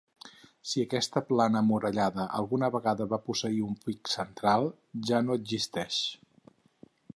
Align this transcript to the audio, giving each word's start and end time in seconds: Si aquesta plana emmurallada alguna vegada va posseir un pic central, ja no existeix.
Si 0.69 0.83
aquesta 0.83 1.21
plana 1.27 1.61
emmurallada 1.65 2.25
alguna 2.39 2.71
vegada 2.77 3.07
va 3.13 3.21
posseir 3.27 3.61
un 3.67 3.77
pic 3.85 4.13
central, 4.15 4.67
ja 5.11 5.23
no 5.29 5.39
existeix. 5.43 6.03